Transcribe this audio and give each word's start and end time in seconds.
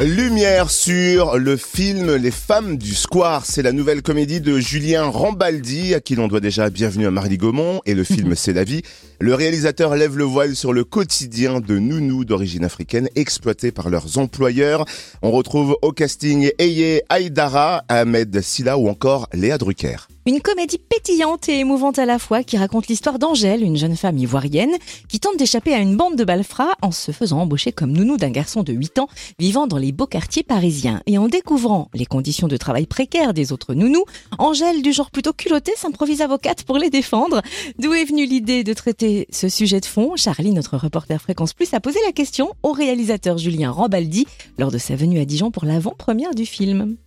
Lumière 0.00 0.70
sur 0.70 1.38
le 1.38 1.56
film 1.56 2.14
Les 2.14 2.30
femmes 2.30 2.76
du 2.76 2.94
square. 2.94 3.44
C'est 3.44 3.62
la 3.62 3.72
nouvelle 3.72 4.00
comédie 4.00 4.40
de 4.40 4.60
Julien 4.60 5.06
Rambaldi, 5.06 5.92
à 5.92 6.00
qui 6.00 6.14
l'on 6.14 6.28
doit 6.28 6.38
déjà 6.38 6.70
Bienvenue 6.70 7.08
à 7.08 7.10
Marly 7.10 7.36
Gaumont, 7.36 7.80
et 7.84 7.94
le 7.94 8.04
film 8.04 8.34
C'est 8.36 8.52
la 8.52 8.62
vie. 8.62 8.82
Le 9.18 9.34
réalisateur 9.34 9.96
lève 9.96 10.16
le 10.16 10.22
voile 10.22 10.54
sur 10.54 10.72
le 10.72 10.84
quotidien 10.84 11.58
de 11.58 11.80
nounous 11.80 12.24
d'origine 12.24 12.64
africaine 12.64 13.08
exploités 13.16 13.72
par 13.72 13.90
leurs 13.90 14.18
employeurs. 14.18 14.84
On 15.22 15.32
retrouve 15.32 15.76
au 15.82 15.90
casting 15.90 16.48
Eye 16.60 17.02
Aïdara, 17.08 17.82
Ahmed 17.88 18.40
Silla 18.40 18.78
ou 18.78 18.88
encore 18.88 19.28
Léa 19.32 19.58
Drucker. 19.58 20.06
Une 20.28 20.42
comédie 20.42 20.76
pétillante 20.76 21.48
et 21.48 21.58
émouvante 21.58 21.98
à 21.98 22.04
la 22.04 22.18
fois 22.18 22.42
qui 22.42 22.58
raconte 22.58 22.88
l'histoire 22.88 23.18
d'Angèle, 23.18 23.62
une 23.62 23.78
jeune 23.78 23.96
femme 23.96 24.18
ivoirienne 24.18 24.76
qui 25.08 25.20
tente 25.20 25.38
d'échapper 25.38 25.72
à 25.72 25.78
une 25.78 25.96
bande 25.96 26.16
de 26.16 26.24
balfras 26.24 26.74
en 26.82 26.90
se 26.90 27.12
faisant 27.12 27.40
embaucher 27.40 27.72
comme 27.72 27.92
nounou 27.92 28.18
d'un 28.18 28.28
garçon 28.28 28.62
de 28.62 28.74
8 28.74 28.98
ans 28.98 29.08
vivant 29.38 29.66
dans 29.66 29.78
les 29.78 29.90
beaux 29.90 30.06
quartiers 30.06 30.42
parisiens. 30.42 31.00
Et 31.06 31.16
en 31.16 31.28
découvrant 31.28 31.88
les 31.94 32.04
conditions 32.04 32.46
de 32.46 32.58
travail 32.58 32.84
précaires 32.84 33.32
des 33.32 33.52
autres 33.52 33.72
nounous, 33.72 34.04
Angèle, 34.36 34.82
du 34.82 34.92
genre 34.92 35.10
plutôt 35.10 35.32
culottée, 35.32 35.72
s'improvise 35.76 36.20
avocate 36.20 36.62
pour 36.64 36.76
les 36.76 36.90
défendre. 36.90 37.40
D'où 37.78 37.94
est 37.94 38.04
venue 38.04 38.26
l'idée 38.26 38.64
de 38.64 38.74
traiter 38.74 39.28
ce 39.30 39.48
sujet 39.48 39.80
de 39.80 39.86
fond? 39.86 40.14
Charlie, 40.16 40.52
notre 40.52 40.76
reporter 40.76 41.22
Fréquence 41.22 41.54
Plus, 41.54 41.72
a 41.72 41.80
posé 41.80 42.00
la 42.04 42.12
question 42.12 42.52
au 42.62 42.72
réalisateur 42.72 43.38
Julien 43.38 43.70
Rambaldi 43.70 44.26
lors 44.58 44.70
de 44.70 44.76
sa 44.76 44.94
venue 44.94 45.20
à 45.20 45.24
Dijon 45.24 45.50
pour 45.50 45.64
l'avant-première 45.64 46.34
du 46.34 46.44
film. 46.44 46.98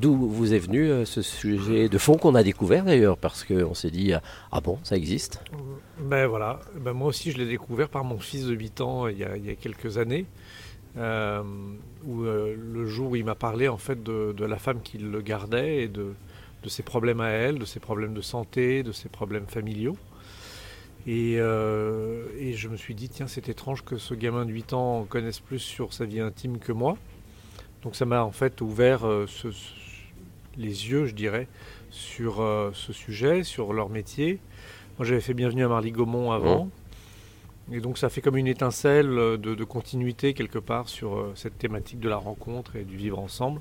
D'où 0.00 0.14
vous 0.14 0.54
est 0.54 0.60
venu 0.60 0.88
euh, 0.88 1.04
ce 1.04 1.22
sujet 1.22 1.88
de 1.88 1.98
fond 1.98 2.16
qu'on 2.16 2.36
a 2.36 2.44
découvert 2.44 2.84
d'ailleurs, 2.84 3.18
parce 3.18 3.42
qu'on 3.42 3.74
s'est 3.74 3.90
dit 3.90 4.12
Ah 4.52 4.60
bon, 4.60 4.78
ça 4.84 4.96
existe? 4.96 5.42
Ben 6.00 6.28
voilà, 6.28 6.60
ben 6.76 6.92
moi 6.92 7.08
aussi 7.08 7.32
je 7.32 7.38
l'ai 7.38 7.46
découvert 7.46 7.88
par 7.88 8.04
mon 8.04 8.20
fils 8.20 8.46
de 8.46 8.54
8 8.54 8.80
ans 8.80 9.08
il 9.08 9.18
y 9.18 9.24
a, 9.24 9.54
quelques 9.56 9.98
années, 9.98 10.26
euh, 10.96 11.42
où 12.04 12.22
euh, 12.22 12.54
le 12.56 12.86
jour 12.86 13.10
où 13.10 13.16
il 13.16 13.24
m'a 13.24 13.34
parlé 13.34 13.66
en 13.66 13.76
fait 13.76 14.00
de, 14.00 14.44
la 14.44 14.58
femme 14.58 14.82
qui 14.82 14.98
le 14.98 15.20
gardait 15.20 15.82
et 15.82 15.88
de, 15.88 16.14
ses 16.68 16.84
problèmes 16.84 17.20
à 17.20 17.30
elle, 17.30 17.58
de 17.58 17.64
ses 17.64 17.80
problèmes 17.80 18.14
de 18.14 18.20
santé, 18.20 18.84
de 18.84 18.92
ses 18.92 19.08
problèmes 19.08 19.46
familiaux. 19.46 19.96
Et, 21.08 21.36
et 21.36 22.52
je 22.52 22.68
me 22.68 22.76
suis 22.76 22.94
dit, 22.94 23.08
tiens, 23.08 23.26
c'est 23.26 23.48
étrange 23.48 23.82
que 23.82 23.96
ce 23.96 24.12
gamin 24.14 24.44
de 24.44 24.52
8 24.52 24.74
ans 24.74 25.06
connaisse 25.08 25.40
plus 25.40 25.58
sur 25.58 25.92
sa 25.92 26.04
vie 26.04 26.20
intime 26.20 26.58
que 26.58 26.70
moi. 26.70 26.96
Donc 27.82 27.96
ça 27.96 28.04
m'a 28.04 28.22
en 28.22 28.32
fait 28.32 28.60
ouvert 28.60 29.00
ce, 29.26 29.48
les 30.58 30.90
yeux, 30.90 31.06
je 31.06 31.14
dirais, 31.14 31.48
sur 31.90 32.40
euh, 32.40 32.70
ce 32.74 32.92
sujet, 32.92 33.44
sur 33.44 33.72
leur 33.72 33.88
métier. 33.88 34.40
Moi, 34.98 35.06
j'avais 35.06 35.20
fait 35.20 35.34
Bienvenue 35.34 35.64
à 35.64 35.68
Marly 35.68 35.92
Gaumont 35.92 36.32
avant. 36.32 36.68
Et 37.70 37.80
donc, 37.80 37.96
ça 37.98 38.08
fait 38.08 38.20
comme 38.20 38.36
une 38.36 38.48
étincelle 38.48 39.08
de, 39.08 39.64
continuité 39.64 40.34
quelque 40.34 40.58
part 40.58 40.88
sur 40.88 41.16
euh, 41.16 41.32
cette 41.34 41.58
thématique 41.58 42.00
de 42.00 42.08
la 42.08 42.16
rencontre 42.16 42.76
et 42.76 42.84
du 42.84 42.96
vivre 42.96 43.18
ensemble. 43.18 43.60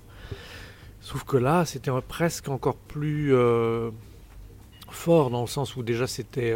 Sauf 1.00 1.24
que 1.24 1.38
là, 1.38 1.66
c'était 1.66 1.92
presque 2.08 2.50
encore 2.50 2.76
plus 2.76 3.34
euh, 3.34 3.92
fort 4.90 5.30
dans 5.30 5.42
le 5.42 5.48
sens 5.48 5.76
où 5.76 5.84
déjà 5.84 6.08
c'était 6.08 6.56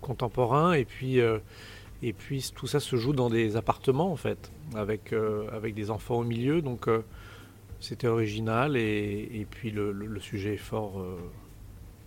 contemporain 0.00 0.72
et 0.72 0.84
puis, 0.84 1.18
et 2.02 2.12
puis 2.12 2.50
tout 2.54 2.66
ça 2.66 2.80
se 2.80 2.96
joue 2.96 3.12
dans 3.12 3.30
des 3.30 3.56
appartements 3.56 4.10
en 4.10 4.16
fait, 4.16 4.50
avec, 4.74 5.14
avec 5.52 5.74
des 5.74 5.90
enfants 5.90 6.16
au 6.16 6.24
milieu. 6.24 6.62
Donc, 6.62 6.88
c'était 7.80 8.06
original 8.06 8.76
et, 8.76 9.46
puis 9.50 9.70
le, 9.70 10.18
sujet 10.20 10.54
est 10.54 10.58
fort 10.58 10.98
euh, 10.98 11.16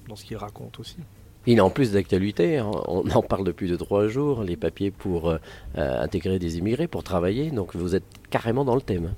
dans 0.07 0.15
ce 0.15 0.25
qu'il 0.25 0.37
raconte 0.37 0.79
aussi. 0.79 0.97
Il 1.45 1.57
est 1.57 1.61
en 1.61 1.69
plus 1.69 1.93
d'actualité, 1.93 2.57
hein. 2.57 2.69
on 2.87 3.09
en 3.09 3.21
parle 3.21 3.45
depuis 3.45 3.69
deux 3.69 3.77
trois 3.77 4.07
jours, 4.07 4.43
les 4.43 4.57
papiers 4.57 4.91
pour 4.91 5.29
euh, 5.29 5.37
euh, 5.77 6.01
intégrer 6.01 6.37
des 6.37 6.57
immigrés, 6.57 6.87
pour 6.87 7.03
travailler, 7.03 7.49
donc 7.49 7.75
vous 7.75 7.95
êtes 7.95 8.03
carrément 8.29 8.65
dans 8.65 8.75
le 8.75 8.81
thème. 8.81 9.13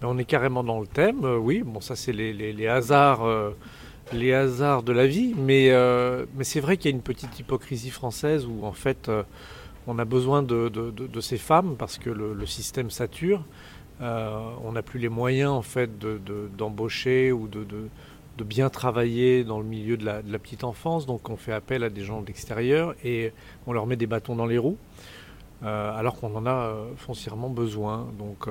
Ben, 0.00 0.08
on 0.08 0.18
est 0.18 0.24
carrément 0.24 0.64
dans 0.64 0.80
le 0.80 0.86
thème, 0.86 1.24
oui, 1.24 1.62
bon 1.64 1.80
ça 1.80 1.96
c'est 1.96 2.12
les, 2.12 2.66
hasards, 2.66 3.52
les 4.12 4.34
hasards 4.34 4.82
de 4.82 4.92
la 4.92 5.06
vie, 5.06 5.34
mais, 5.36 5.70
mais 6.36 6.44
c'est 6.44 6.60
vrai 6.60 6.76
qu'il 6.76 6.90
y 6.90 6.94
a 6.94 6.96
une 6.96 7.02
petite 7.02 7.38
hypocrisie 7.38 7.90
française 7.90 8.46
où 8.46 8.64
en 8.64 8.72
fait 8.72 9.10
on 9.86 9.98
a 9.98 10.04
besoin 10.04 10.42
de, 10.42 11.20
ces 11.20 11.38
femmes 11.38 11.76
parce 11.78 11.98
que 11.98 12.10
le 12.10 12.46
système 12.46 12.90
sature. 12.90 13.44
Euh, 14.00 14.50
on 14.64 14.72
n'a 14.72 14.82
plus 14.82 14.98
les 14.98 15.08
moyens 15.08 15.50
en 15.50 15.62
fait 15.62 15.90
d'embaucher 16.56 17.30
ou 17.32 17.46
de, 17.48 17.64
bien 18.44 18.68
travailler 18.68 19.44
dans 19.44 19.58
le 19.58 19.64
milieu 19.64 19.96
de 19.96 20.04
la, 20.04 20.38
petite 20.38 20.64
enfance. 20.64 21.06
Donc 21.06 21.30
on 21.30 21.36
fait 21.36 21.52
appel 21.52 21.84
à 21.84 21.90
des 21.90 22.02
gens 22.02 22.22
d'extérieur 22.22 22.94
et 23.04 23.32
on 23.66 23.72
leur 23.72 23.86
met 23.86 23.96
des 23.96 24.06
bâtons 24.06 24.36
dans 24.36 24.46
les 24.46 24.58
roues. 24.58 24.78
Euh, 25.62 25.96
alors 25.96 26.16
qu'on 26.16 26.34
en 26.34 26.44
a 26.44 26.50
euh, 26.50 26.86
foncièrement 26.96 27.48
besoin. 27.48 28.08
Donc 28.18 28.48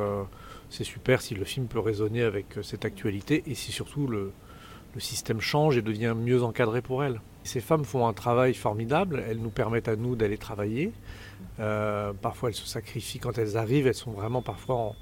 c'est 0.70 0.84
super 0.84 1.22
si 1.22 1.36
le 1.36 1.44
film 1.44 1.68
peut 1.68 1.80
résonner 1.80 2.24
avec 2.24 2.46
cette 2.62 2.86
actualité 2.86 3.44
et 3.46 3.56
si 3.56 3.72
surtout 3.72 4.08
le, 4.08 4.32
système 5.00 5.42
change 5.42 5.76
et 5.76 5.82
devient 5.82 6.14
mieux 6.16 6.44
encadré 6.44 6.84
pour 6.84 7.04
elles. 7.04 7.20
Ces 7.44 7.62
femmes 7.62 7.84
font 7.84 8.06
un 8.06 8.14
travail 8.14 8.54
formidable, 8.54 9.24
elles 9.28 9.40
nous 9.40 9.50
permettent 9.50 9.88
à 9.88 9.96
nous 9.96 10.16
d'aller 10.16 10.38
travailler. 10.38 10.92
parfois 11.58 12.50
elles 12.50 12.56
se 12.56 12.68
sacrifient 12.68 13.18
quand 13.18 13.40
elles 13.40 13.58
arrivent, 13.58 13.88
elles 13.88 13.96
sont 13.96 14.12
vraiment 14.12 14.44
parfois 14.44 14.76
en, 14.76 14.96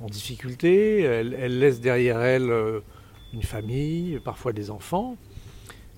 en 0.00 0.06
difficulté, 0.06 1.00
elle, 1.00 1.58
laisse 1.58 1.80
derrière 1.80 2.20
elle 2.20 2.50
euh, 2.50 2.80
une 3.32 3.42
famille, 3.42 4.20
parfois 4.24 4.52
des 4.52 4.70
enfants. 4.70 5.16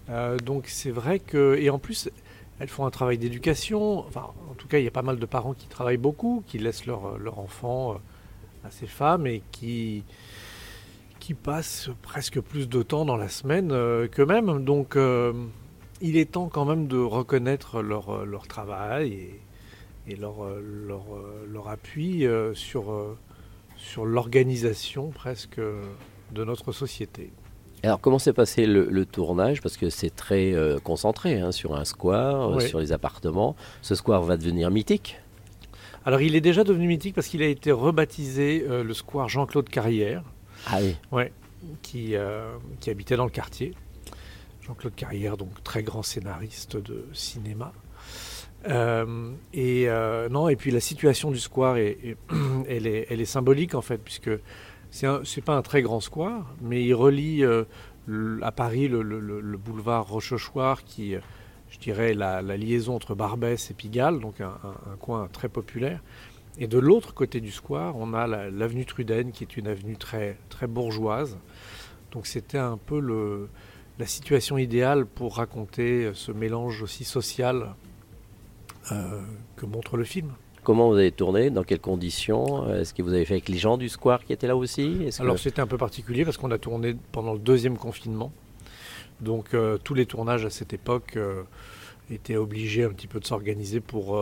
Euh, 0.08 0.38
donc 0.38 0.66
c'est 0.68 0.90
vrai 0.90 1.18
que... 1.18 1.56
Et 1.60 1.70
en 1.70 1.78
plus, 1.78 2.10
elles 2.58 2.68
font 2.68 2.86
un 2.86 2.90
travail 2.90 3.18
d'éducation. 3.18 3.98
Enfin, 4.00 4.28
en 4.50 4.54
tout 4.54 4.68
cas, 4.68 4.78
il 4.78 4.84
y 4.84 4.88
a 4.88 4.92
pas 4.92 5.02
mal 5.02 5.18
de 5.18 5.26
parents 5.26 5.54
qui 5.54 5.66
travaillent 5.66 5.98
beaucoup, 5.98 6.42
qui 6.46 6.58
laissent 6.58 6.86
leur, 6.86 7.18
leur 7.18 7.38
enfant 7.38 7.92
euh, 7.92 8.66
à 8.66 8.70
ces 8.70 8.86
femmes 8.86 9.26
et 9.26 9.42
qui, 9.52 10.04
passent 11.44 11.90
presque 12.02 12.40
plus 12.40 12.68
de 12.68 12.82
temps 12.82 13.04
dans 13.04 13.16
la 13.16 13.28
semaine 13.28 13.68
qu'eux-mêmes. 14.08 14.64
Donc 14.64 14.98
il 16.00 16.16
est 16.16 16.32
temps 16.32 16.48
quand 16.48 16.64
même 16.64 16.88
de 16.88 16.98
reconnaître 16.98 17.82
leur, 17.82 18.48
travail 18.48 19.28
et, 20.08 20.16
leur, 20.16 21.68
appui 21.68 22.26
sur 22.54 23.16
sur 23.80 24.04
l'organisation 24.04 25.10
presque 25.10 25.58
de 25.58 26.44
notre 26.44 26.72
société. 26.72 27.32
Alors 27.82 28.00
comment 28.00 28.18
s'est 28.18 28.34
passé 28.34 28.66
le, 28.66 29.06
tournage? 29.06 29.62
Parce 29.62 29.76
que 29.76 29.88
c'est 29.88 30.14
très 30.14 30.52
euh, 30.52 30.78
concentré 30.78 31.40
hein, 31.40 31.50
sur 31.50 31.74
un 31.74 31.84
square, 31.84 32.56
euh, 32.56 32.60
sur 32.60 32.78
les 32.78 32.92
appartements. 32.92 33.56
Ce 33.80 33.94
square 33.94 34.22
va 34.22 34.36
devenir 34.36 34.70
mythique? 34.70 35.18
Alors 36.04 36.20
il 36.20 36.34
est 36.34 36.40
déjà 36.40 36.62
devenu 36.62 36.86
mythique 36.86 37.14
parce 37.14 37.26
qu'il 37.26 37.42
a 37.42 37.46
été 37.46 37.72
rebaptisé 37.72 38.64
euh, 38.68 38.84
le 38.84 38.94
square 38.94 39.28
Jean-Claude 39.28 39.68
Carrière. 39.68 40.22
Ah 40.66 40.78
oui 40.82 40.96
Ouais, 41.10 41.32
qui, 41.80 42.14
qui 42.80 42.90
habitait 42.90 43.16
dans 43.16 43.24
le 43.24 43.30
quartier. 43.30 43.74
Jean-Claude 44.60 44.94
Carrière, 44.94 45.38
donc 45.38 45.62
très 45.64 45.82
grand 45.82 46.02
scénariste 46.02 46.76
de 46.76 47.06
cinéma. 47.14 47.72
Euh, 48.68 49.32
et 49.54 49.88
euh, 49.88 50.28
non, 50.28 50.48
et 50.48 50.56
puis 50.56 50.70
la 50.70 50.80
situation 50.80 51.30
du 51.30 51.40
square, 51.40 51.76
est, 51.78 52.16
elle, 52.68 52.86
est, 52.86 53.06
elle, 53.10 53.20
est, 53.20 53.26
symbolique 53.26 53.74
en 53.74 53.80
fait, 53.80 53.98
puisque 53.98 54.30
c'est 54.90 55.44
pas 55.44 55.54
un 55.54 55.62
très 55.62 55.82
grand 55.82 56.00
square, 56.00 56.46
mais 56.60 56.84
il 56.84 56.94
relie 56.94 57.44
euh, 57.44 57.64
à 58.42 58.52
Paris 58.52 58.88
le, 58.88 59.56
boulevard 59.56 60.08
Rochechouart, 60.08 60.84
qui, 60.84 61.14
je 61.70 61.78
dirais, 61.78 62.12
la, 62.12 62.42
la, 62.42 62.56
liaison 62.56 62.96
entre 62.96 63.14
Barbès 63.14 63.70
et 63.70 63.74
Pigalle, 63.74 64.20
donc 64.20 64.40
un, 64.40 64.58
coin 64.98 65.28
très 65.32 65.48
populaire. 65.48 66.02
Et 66.58 66.66
de 66.66 66.78
l'autre 66.78 67.14
côté 67.14 67.40
du 67.40 67.52
square, 67.52 67.96
on 67.96 68.12
a 68.12 68.26
l'avenue 68.26 68.84
Truden, 68.84 69.30
qui 69.30 69.44
est 69.44 69.56
une 69.56 69.68
avenue 69.68 69.96
très, 69.96 70.36
très 70.48 70.66
bourgeoise. 70.66 71.38
Donc 72.10 72.26
c'était 72.26 72.58
un 72.58 72.76
peu 72.76 73.48
la 73.98 74.06
situation 74.06 74.58
idéale 74.58 75.06
pour 75.06 75.36
raconter 75.36 76.10
ce 76.12 76.32
mélange 76.32 76.82
aussi 76.82 77.04
social 77.04 77.76
que 78.88 79.66
montre 79.66 79.96
le 79.96 80.04
film. 80.04 80.32
Comment 80.62 80.90
vous 80.90 80.96
avez 80.96 81.12
tourné 81.12 81.48
Dans 81.48 81.62
quelles 81.62 81.80
conditions 81.80 82.70
Est-ce 82.74 82.92
que 82.92 83.02
vous 83.02 83.14
avez 83.14 83.24
fait 83.24 83.34
avec 83.34 83.48
les 83.48 83.56
gens 83.56 83.78
du 83.78 83.88
Square 83.88 84.24
qui 84.24 84.32
étaient 84.32 84.46
là 84.46 84.56
aussi 84.56 85.08
Alors 85.18 85.38
c'était 85.38 85.60
un 85.60 85.66
peu 85.66 85.78
particulier 85.78 86.24
parce 86.24 86.36
qu'on 86.36 86.50
a 86.50 86.58
tourné 86.58 86.96
pendant 87.12 87.32
le 87.32 87.38
deuxième 87.38 87.78
confinement. 87.78 88.30
Donc 89.20 89.54
euh, 89.54 89.78
tous 89.78 89.94
les 89.94 90.06
tournages 90.06 90.44
à 90.44 90.50
cette 90.50 90.72
époque 90.74 91.16
euh, 91.16 91.42
étaient 92.10 92.36
obligés 92.36 92.84
un 92.84 92.90
petit 92.90 93.06
peu 93.06 93.20
de 93.20 93.26
s'organiser 93.26 93.80
pour, 93.80 94.20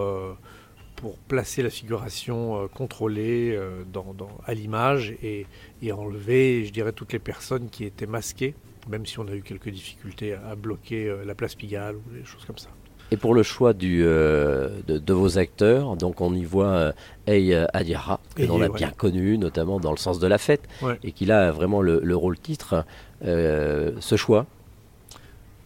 pour 0.94 1.18
placer 1.18 1.62
la 1.62 1.70
figuration 1.70 2.68
contrôlée 2.68 3.58
dans, 3.92 4.14
à 4.44 4.54
l'image 4.54 5.14
et, 5.22 5.46
et, 5.82 5.90
enlever, 5.92 6.64
je 6.66 6.72
dirais, 6.72 6.92
toutes 6.92 7.12
les 7.12 7.18
personnes 7.18 7.68
qui 7.70 7.84
étaient 7.84 8.06
masquées, 8.06 8.54
même 8.88 9.06
si 9.06 9.18
on 9.18 9.26
a 9.26 9.34
eu 9.34 9.42
quelques 9.42 9.70
difficultés 9.70 10.34
à, 10.34 10.54
bloquer 10.54 11.16
la 11.24 11.34
place 11.34 11.54
Pigalle 11.54 11.96
ou 11.96 12.12
des 12.12 12.24
choses 12.24 12.44
comme 12.44 12.58
ça. 12.58 12.68
Et 13.10 13.16
pour 13.16 13.34
le 13.34 13.42
choix 13.42 13.72
du, 13.72 14.02
euh, 14.04 14.68
de, 14.86 15.12
vos 15.12 15.38
acteurs, 15.38 15.96
donc 15.96 16.20
on 16.20 16.34
y 16.34 16.44
voit 16.44 16.92
Ey 17.26 17.54
euh, 17.54 17.64
Adiara, 17.72 18.20
que 18.34 18.42
l'on 18.42 18.60
a 18.60 18.68
bien 18.68 18.90
connu, 18.90 19.38
notamment 19.38 19.80
dans 19.80 19.92
Le 19.92 19.96
sens 19.96 20.18
de 20.18 20.26
la 20.26 20.36
fête, 20.36 20.68
et 21.02 21.12
qu'il 21.12 21.32
a 21.32 21.50
vraiment 21.50 21.80
le, 21.80 22.16
rôle 22.16 22.38
titre. 22.38 22.84
Euh, 23.24 23.92
ce 24.00 24.16
choix 24.16 24.46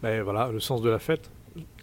ben 0.03 0.23
voilà, 0.23 0.51
le 0.51 0.59
sens 0.59 0.83
de 0.83 0.91
la 0.91 0.99
fête. 0.99 1.31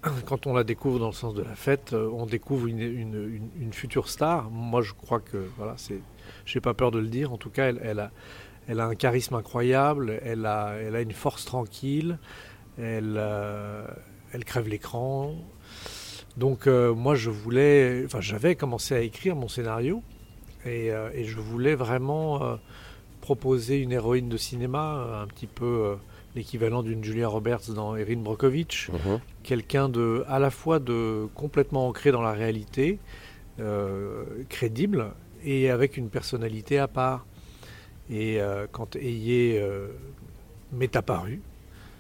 Quand 0.26 0.46
on 0.46 0.54
la 0.54 0.66
découvre 0.66 1.00
dans 1.00 1.08
le 1.08 1.14
sens 1.14 1.34
de 1.34 1.42
la 1.42 1.56
fête, 1.56 1.94
on 1.94 2.26
découvre 2.26 2.68
une, 2.68 2.82
une, 2.82 3.72
future 3.72 4.10
star. 4.10 4.50
Moi, 4.50 4.82
je 4.82 4.92
crois 4.92 5.22
que 5.22 5.38
voilà, 5.58 5.76
c'est 5.78 6.02
j'ai 6.46 6.60
pas 6.60 6.74
peur 6.74 6.92
de 6.92 7.00
le 7.00 7.08
dire. 7.08 7.32
En 7.32 7.38
tout 7.38 7.50
cas, 7.50 7.68
elle, 7.68 8.00
a, 8.00 8.12
elle 8.68 8.80
a 8.82 8.86
un 8.86 8.96
charisme 8.96 9.36
incroyable, 9.36 10.20
elle 10.24 10.46
a, 10.46 10.74
elle 10.82 10.96
a 10.96 11.02
une 11.02 11.14
force 11.14 11.46
tranquille, 11.46 12.18
elle, 12.78 13.16
euh, 13.18 13.86
elle 14.34 14.46
crève 14.46 14.68
l'écran. 14.68 15.36
Donc 16.38 16.68
euh, 16.68 16.94
moi, 16.94 17.16
je 17.16 17.30
voulais, 17.30 18.04
enfin, 18.06 18.22
j'avais 18.22 18.56
commencé 18.56 18.96
à 18.96 19.02
écrire 19.02 19.36
mon 19.36 19.48
scénario 19.48 20.02
et, 20.66 20.88
et 20.88 21.24
je 21.24 21.38
voulais 21.40 21.74
vraiment 21.74 22.60
proposer 23.22 23.80
une 23.80 23.94
héroïne 23.94 24.28
de 24.28 24.36
cinéma, 24.36 25.22
un 25.22 25.28
petit 25.28 25.48
peu 25.48 25.96
l'équivalent 26.36 26.84
d'une 26.84 27.04
Julia 27.04 27.28
Roberts 27.28 27.72
dans 27.74 27.96
Erin 27.96 28.18
Brockovich, 28.18 28.90
mhm. 28.90 29.20
quelqu'un 29.44 29.90
de 29.90 30.24
à 30.28 30.40
la 30.40 30.52
fois 30.52 30.80
de 30.80 31.28
complètement 31.34 31.88
ancré 31.88 32.12
dans 32.12 32.22
la 32.22 32.34
réalité, 32.34 33.00
euh, 33.60 34.24
crédible 34.48 35.12
et 35.44 35.70
avec 35.70 35.98
une 35.98 36.10
personnalité 36.10 36.80
à 36.80 36.88
part. 36.88 37.26
Et 38.10 38.42
euh, 38.42 38.68
quand 38.72 38.96
Ayé 38.96 39.60
euh, 39.60 39.90
m'est 40.72 40.96
apparu, 40.96 41.42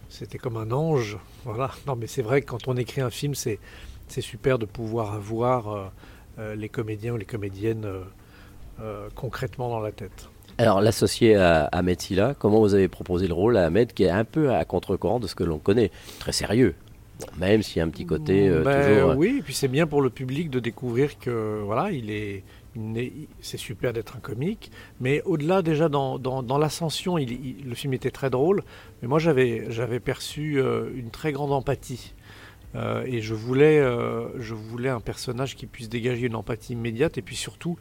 c'était 0.10 0.38
comme 0.38 0.58
un 0.58 0.72
ange. 0.72 1.18
Voilà. 1.46 1.72
Non, 1.88 1.96
mais 1.96 2.08
c'est 2.08 2.22
vrai 2.22 2.42
que 2.42 2.48
quand 2.48 2.68
on 2.68 2.76
écrit 2.76 3.02
un 3.02 3.10
film, 3.10 3.36
c'est 3.36 3.60
c'est 4.08 4.22
super 4.22 4.58
de 4.58 4.66
pouvoir 4.66 5.14
avoir 5.14 5.92
les 6.38 6.68
comédiens 6.68 7.14
ou 7.14 7.18
les 7.18 7.26
comédiennes 7.26 7.88
concrètement 9.14 9.70
dans 9.70 9.82
la 9.82 9.92
tête. 9.92 10.30
Alors, 10.60 10.82
l'associé 10.82 11.38
à 11.38 11.70
Ahmed 11.72 12.02
Silla, 12.02 12.36
comment 12.38 12.60
vous 12.60 12.74
avez 12.74 12.90
proposé 12.90 13.28
le 13.28 13.34
rôle 13.34 13.56
à 13.56 13.66
Ahmed, 13.66 13.94
qui 13.94 14.04
est 14.04 14.10
un 14.10 14.26
peu 14.26 14.52
à 14.52 14.66
contre-courant 14.66 15.22
de 15.22 15.26
ce 15.26 15.34
que 15.34 15.46
l'on 15.46 15.58
connaît? 15.58 15.90
Très 16.20 16.34
sérieux. 16.34 16.76
même 17.38 17.64
s'il 17.64 17.78
y 17.78 17.80
a 17.80 17.86
un 17.86 17.90
petit 17.90 18.06
côté 18.06 18.50
euh, 18.50 18.62
ben 18.62 18.82
toujours. 18.82 19.12
Euh, 19.12 19.16
oui, 19.16 19.38
et 19.40 19.42
puis 19.42 19.54
c'est 19.54 19.70
bien 19.70 19.88
pour 19.88 20.02
le 20.02 20.10
public 20.10 20.50
de 20.50 20.60
découvrir 20.60 21.18
que 21.18 21.62
voilà, 21.64 21.92
il 21.92 22.12
est, 22.12 22.44
c'est 23.42 23.58
super 23.58 23.94
d'être 23.94 24.16
un 24.16 24.20
comique, 24.20 24.72
mais 25.00 25.22
au-delà 25.24 25.62
déjà 25.62 25.90
dans, 25.90 26.58
l'ascension, 26.60 27.18
le 27.18 27.76
film 27.76 27.94
était 27.94 28.12
très 28.12 28.30
drôle, 28.30 28.64
mais 29.02 29.08
moi 29.08 29.20
j'avais 29.20 30.00
perçu 30.00 30.60
euh, 30.60 30.90
une 30.96 31.10
très 31.10 31.32
grande 31.32 31.52
empathie. 31.52 32.14
et 32.76 33.22
je 33.22 33.34
voulais, 33.34 33.82
je 34.38 34.54
voulais 34.54 34.90
un 34.90 35.00
personnage 35.00 35.56
qui 35.56 35.66
puisse 35.66 35.90
dégager 35.90 36.28
une 36.28 36.36
empathie 36.36 36.74
immédiate 36.74 37.18
et 37.18 37.24
puis 37.24 37.36
surtout 37.36 37.78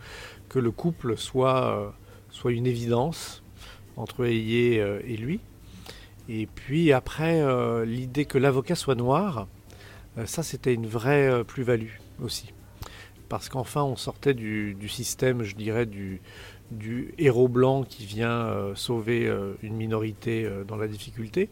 que 0.48 0.58
le 0.58 0.70
couple 0.70 1.16
soit 1.16 1.92
une 2.46 2.66
évidence 2.66 3.42
entre 3.98 4.24
Ayé 4.26 4.80
euh, 4.80 5.00
et 5.06 5.16
lui. 5.16 5.40
Et 6.28 6.46
puis 6.46 6.92
après, 6.92 7.40
euh, 7.42 7.84
l'idée 7.84 8.24
que 8.24 8.38
l'avocat 8.38 8.74
soit 8.74 8.94
noir, 8.94 9.48
euh, 10.16 10.26
ça 10.26 10.42
c'était 10.42 10.72
une 10.74 10.86
vraie 10.86 11.44
plus-value 11.44 11.96
aussi. 12.22 12.52
Parce 13.28 13.48
qu'enfin 13.48 13.82
on 13.82 13.96
sortait 13.96 14.34
du, 14.34 14.76
système, 14.88 15.42
je 15.42 15.54
dirais, 15.54 15.86
du, 15.86 16.20
du 16.70 17.14
héros 17.18 17.48
blanc 17.48 17.82
qui 17.82 18.06
vient 18.06 18.72
sauver 18.74 19.30
une 19.62 19.74
minorité 19.74 20.48
dans 20.66 20.76
la 20.76 20.88
difficulté. 20.88 21.50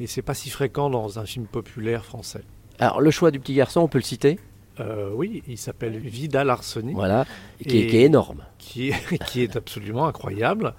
Et 0.00 0.06
c'est 0.06 0.22
pas 0.22 0.34
si 0.34 0.50
fréquent 0.50 0.90
dans 0.90 1.18
un 1.18 1.24
film 1.24 1.46
populaire 1.46 2.04
français. 2.04 2.42
Alors 2.78 3.00
le 3.00 3.10
choix 3.10 3.30
du 3.30 3.40
petit 3.40 3.54
garçon, 3.54 3.80
on 3.80 3.88
peut 3.88 3.98
le 3.98 4.04
citer? 4.04 4.38
Euh, 4.80 5.10
oui, 5.14 5.42
il 5.46 5.58
s'appelle 5.58 5.96
Vidal 5.98 6.50
Arsoni. 6.50 6.94
Voilà, 6.94 7.26
qui, 7.66 7.78
est, 7.78 8.02
énorme. 8.02 8.44
Qui 8.58 8.88
est, 8.88 9.24
qui 9.26 9.42
est, 9.42 9.56
absolument 9.56 10.06
incroyable, 10.06 10.74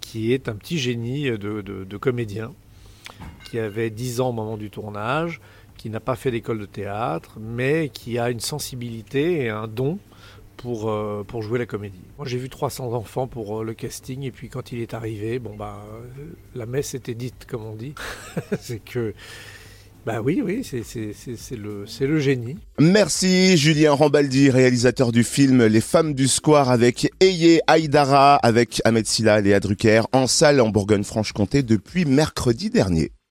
qui 0.00 0.32
est 0.32 0.48
un 0.48 0.56
petit 0.56 0.78
génie 0.78 1.30
de, 1.30 1.96
comédien, 1.98 2.52
qui 3.44 3.58
avait 3.58 3.90
10 3.90 4.20
ans 4.20 4.30
au 4.30 4.32
moment 4.32 4.56
du 4.56 4.70
tournage, 4.70 5.40
qui 5.78 5.88
n'a 5.88 6.00
pas 6.00 6.16
fait 6.16 6.30
d'école 6.30 6.58
de 6.58 6.66
théâtre, 6.66 7.38
mais 7.40 7.88
qui 7.88 8.18
a 8.18 8.28
une 8.28 8.40
sensibilité 8.40 9.44
et 9.44 9.48
un 9.48 9.66
don 9.66 9.98
pour, 10.58 10.90
euh, 10.90 11.24
jouer 11.40 11.58
la 11.58 11.66
comédie. 11.66 12.02
Moi, 12.18 12.26
j'ai 12.26 12.36
vu 12.36 12.50
300 12.50 12.92
enfants 12.92 13.28
pour 13.28 13.60
euh, 13.60 13.64
le 13.64 13.72
casting, 13.74 14.24
et 14.24 14.32
puis 14.32 14.48
quand 14.48 14.72
il 14.72 14.80
est 14.80 14.92
arrivé, 14.92 15.38
bon, 15.38 15.56
bah, 15.56 15.78
la 16.54 16.66
messe 16.66 16.94
était 16.94 17.14
dite, 17.14 17.46
comme 17.48 17.64
on 17.64 17.76
dit. 17.76 17.94
C'est 18.60 18.84
que 18.84 19.14
bah 20.06 20.22
oui, 20.22 20.40
oui, 20.42 20.64
c'est 20.64 21.56
le, 21.56 21.84
le 22.00 22.18
génie. 22.18 22.56
Merci 22.78 23.58
Julien 23.58 23.92
Rambaldi, 23.92 24.48
réalisateur 24.48 25.12
du 25.12 25.22
film 25.22 25.66
Les 25.66 25.82
femmes 25.82 26.14
du 26.14 26.28
square 26.28 26.70
avec 26.70 27.12
Eye 27.20 27.60
Aïdara, 27.66 28.36
avec 28.36 28.80
Ahmed 28.86 29.06
Silla, 29.06 29.42
Léa 29.42 29.60
Drucker, 29.60 30.02
en 30.12 30.26
salle 30.26 30.62
en 30.62 30.70
Bourgogne-Franche-Comté 30.70 31.62
depuis 31.62 32.06
mercredi 32.06 32.70
dernier. 32.70 33.12